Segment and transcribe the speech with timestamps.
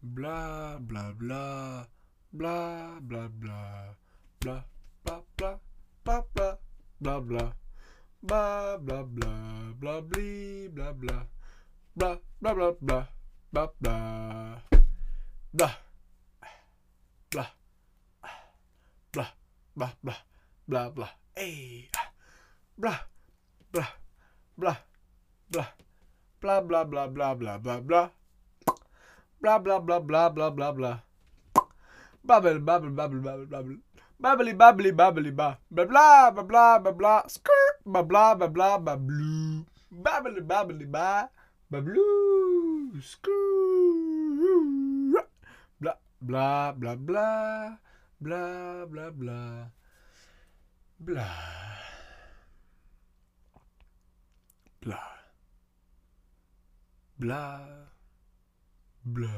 [0.00, 1.84] Blah, blah, blah.
[2.32, 3.94] Blah, blah, blah.
[4.40, 4.62] Blah,
[5.04, 5.58] blah, blah.
[6.04, 6.56] Blah, blah,
[7.00, 7.67] blah, blah.
[8.22, 11.22] Blah blah blah blah blee blah blah
[11.94, 13.06] blah blah blah blah
[13.52, 14.04] blah blah
[15.52, 15.76] blah
[17.32, 17.48] blah
[19.78, 20.20] blah, blah,
[20.66, 21.12] blah, blah.
[21.38, 22.10] Hey, ah,
[22.74, 22.98] blah,
[23.70, 23.90] blah,
[24.58, 24.78] blah,
[25.46, 25.70] blah,
[26.42, 28.06] blah, blah, blah, blah, blah, blah, blah.
[29.38, 30.98] Blah, blah, blah, blah, blah, blah, blah.
[32.26, 33.78] Babble, babble, babble, babble.
[34.18, 35.62] Babbly, babbly, babbly, ba.
[35.70, 37.22] Blah, blah, blah, blah, blah, blah.
[37.22, 37.57] Blah,
[37.92, 39.64] babla babla bablou.
[39.90, 41.28] Babli babli ba.
[41.70, 42.92] Bablou.
[45.80, 47.28] Bla bla bla bla.
[48.20, 49.70] Bla bla bla.
[50.98, 51.28] Bla.
[54.82, 55.02] Bla.
[57.18, 57.42] Bla.
[59.04, 59.36] Bla.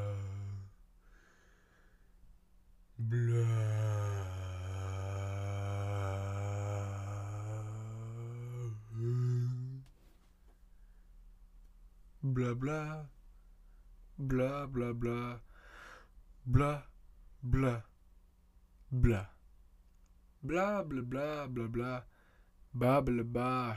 [2.99, 3.80] Bla.
[12.22, 13.08] Blabla.
[14.19, 15.40] Bla bla bla.
[16.44, 16.82] Bla
[17.43, 17.82] bla
[18.93, 19.25] bla.
[20.43, 22.05] Bla bla bla bla bla.
[22.72, 23.76] bla bla bla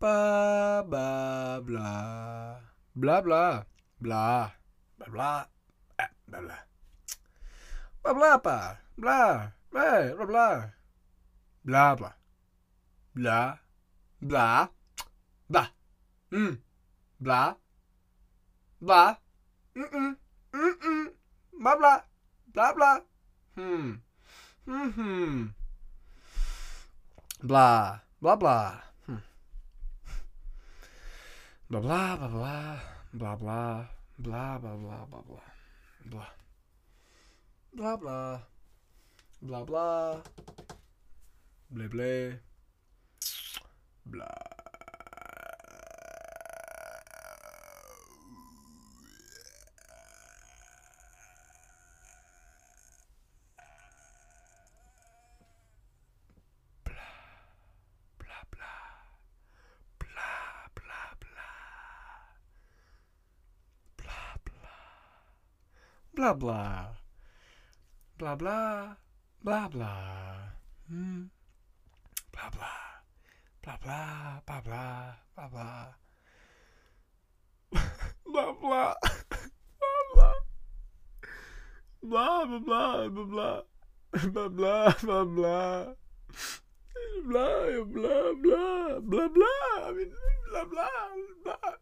[0.00, 2.60] Ba ba bla.
[2.96, 3.64] Bla bla
[4.00, 4.50] bla.
[4.98, 5.46] Bla bla.
[6.02, 6.58] Ah, bla bla.
[8.02, 8.58] Bla bla bla.
[8.98, 10.72] Bla bla bla.
[11.62, 12.10] Bla bla.
[13.14, 13.58] Bla
[14.20, 14.68] bla.
[15.48, 15.62] Bla.
[16.32, 16.71] Hmm.
[17.22, 17.54] Blah.
[18.82, 19.14] Blah.
[19.78, 20.18] Mm-mm.
[20.50, 21.00] Mm-mm.
[21.54, 22.00] Blah blah.
[22.50, 22.98] Blah blah.
[23.54, 24.02] Hmm.
[24.66, 25.54] mm-hmm,
[27.46, 28.02] Blah.
[28.18, 28.74] Blah blah.
[29.06, 29.22] Hmm.
[31.70, 32.74] Blah blah blah blah.
[33.14, 33.86] Blah blah.
[34.18, 35.50] Blah blah blah blah blah.
[36.10, 36.32] Blah.
[37.70, 38.34] Blah blah.
[39.42, 40.18] Blah blah.
[41.70, 42.42] Blé.
[44.10, 44.62] Blah.
[58.18, 58.84] Blah blah.
[59.98, 61.54] Blah blah blah.
[63.98, 64.92] Blah blah.
[66.22, 66.86] Blah blah.
[68.14, 68.94] Blah blah.
[69.42, 70.54] Blah blah.
[70.86, 71.26] Hmm.
[72.30, 73.02] Blah blah.
[73.58, 74.38] Blah blah.
[74.46, 75.18] Blah blah.
[75.34, 75.86] Blah blah.
[78.30, 78.94] Blah blah.
[79.82, 80.38] Blah blah.
[82.06, 83.58] Blah blah blah blah blah.
[84.30, 85.98] Blah blah blah blah.
[87.26, 88.30] Blah blah
[89.02, 89.74] blah blah.
[89.74, 90.14] I mean
[90.54, 91.02] blah blah
[91.42, 91.81] blah.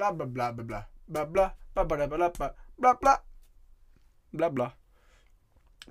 [0.00, 3.18] blah blah blah blah blah blah blah blah blah blah blah blah
[4.32, 4.72] blah blah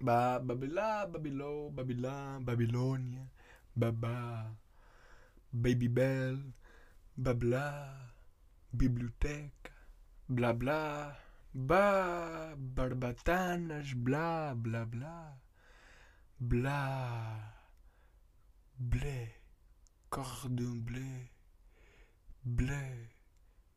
[0.01, 3.21] ba babila babilo babila babylonia.
[3.75, 4.49] Baba
[5.53, 6.37] baby bell.
[7.19, 7.99] Babla
[8.73, 9.71] bibliothèque
[10.27, 11.13] bla bla.
[11.53, 15.35] Ba barbatanas bla bla bla.
[16.39, 16.79] Bla.
[18.79, 19.35] Blé
[20.09, 21.29] cordon blé
[22.45, 23.11] blé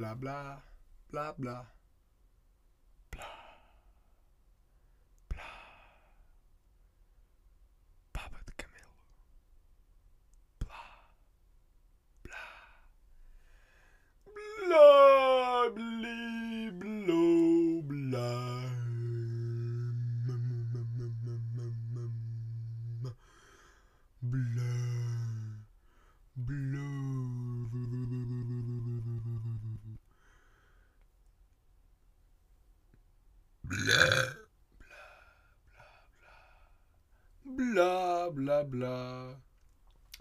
[0.00, 0.62] Blabla.
[1.12, 1.36] Blabla.
[1.36, 1.79] Bla.
[37.44, 38.94] Bla bla bla.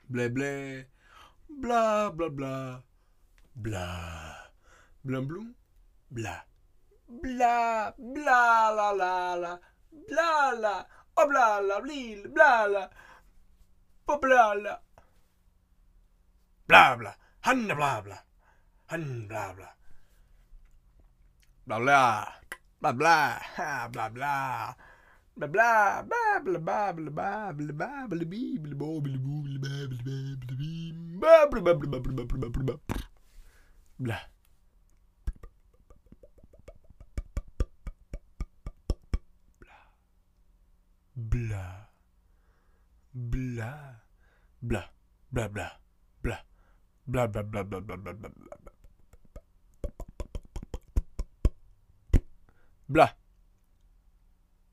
[0.07, 0.85] Blé blé.
[1.49, 2.83] Bla bla bla.
[3.55, 3.85] Bla.
[5.03, 5.55] Blam bloum.
[6.11, 6.45] Bla.
[7.07, 9.59] Bla bla la la la.
[9.91, 10.85] Bla la.
[11.17, 11.59] Oh bla.
[12.35, 12.89] Bla la.
[14.05, 14.79] Oh bla la.
[16.67, 17.17] Bla bla.
[17.41, 18.17] Han bla bla.
[18.91, 19.69] Han bla bla.
[21.65, 22.38] Bla bla.
[22.81, 23.39] Bla bla.
[23.55, 24.75] Ha bla bla.
[25.37, 29.35] Bla bla bla bla bla bla bla bla bla bla bi bla bo bla bu
[29.47, 29.71] bla
[31.19, 32.77] ba bla ba bla bi ba
[48.29, 48.58] bla
[52.89, 53.15] ba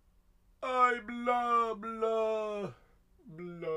[1.05, 2.71] ba bla.
[3.27, 3.75] Bla.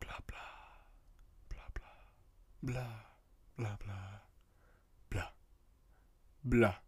[0.00, 0.46] Bla bla.
[1.48, 1.92] Bla bla.
[2.62, 2.86] Bla
[3.56, 3.98] bla bla.
[5.10, 5.32] Bla.
[6.42, 6.87] Bla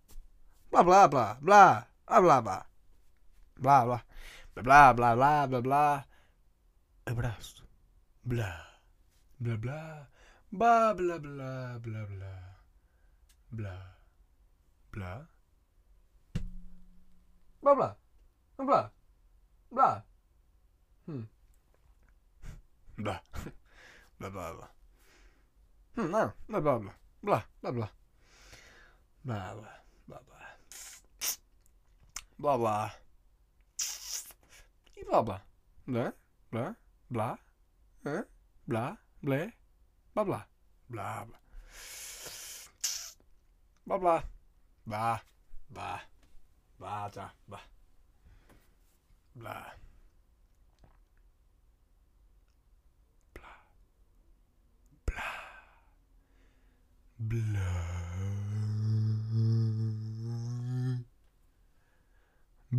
[0.71, 2.65] bla bla bla bla bla bla bla
[3.59, 4.03] bla
[4.55, 6.05] bla bla bla bla bla bla
[7.05, 7.63] abraço
[8.23, 8.51] blá
[9.39, 10.07] blá blá
[10.51, 12.37] blá blá blá blá blá
[13.51, 13.75] blá
[14.91, 15.27] blá
[17.61, 17.97] blá blá
[18.57, 18.91] blá
[19.71, 20.03] blá
[21.07, 21.27] hum
[22.97, 23.21] blá
[24.19, 24.69] blá blá blá
[25.97, 27.89] hum não blá blá blá blá blá blá
[29.23, 30.40] blá blá blá
[32.41, 32.89] blah blah.
[34.97, 35.41] I blah blah.
[35.85, 36.09] Blah
[38.05, 38.23] eh,
[38.65, 39.45] blah blah
[40.15, 40.45] blah blah blah blah
[40.89, 41.25] blah
[43.85, 44.21] blah blah blah
[44.87, 45.19] blah
[45.69, 45.99] blah
[46.79, 47.65] blah blah blah
[49.35, 49.80] blah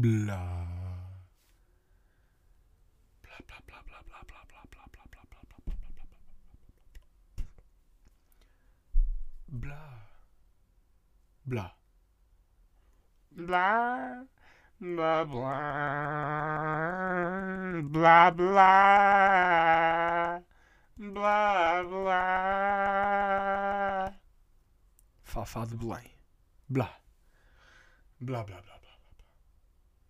[0.02, 0.42] bla.
[9.46, 9.78] Bla.
[11.46, 11.76] Bla.
[13.30, 14.26] Bla.
[14.82, 15.62] Bla bla
[17.92, 18.52] bla bla
[20.96, 22.22] bla bla
[25.22, 26.10] Fafá de Belém.
[26.68, 26.90] bla
[28.20, 28.71] bla bla bla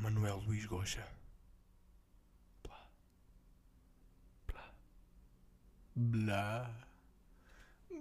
[0.00, 1.06] Manuel Luís Goxa.
[2.62, 2.80] Blá.
[4.46, 4.64] Blá.
[5.94, 6.70] Blá.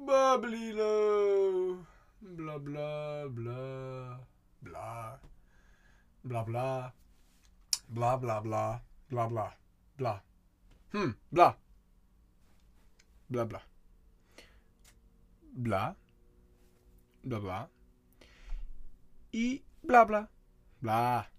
[0.06, 1.86] Bablilo.
[2.22, 4.20] Blá blá blá.
[4.62, 5.20] Blá.
[6.24, 6.94] Blá blá.
[7.90, 8.82] Blá blá blá.
[9.10, 9.58] Blá blá.
[9.98, 10.24] Blá.
[10.94, 11.58] Hum, blá.
[13.30, 13.62] Blá blá.
[15.52, 15.96] Blá.
[17.24, 17.70] Blá blá.
[19.34, 20.30] E blá blá.
[20.82, 21.39] Blá.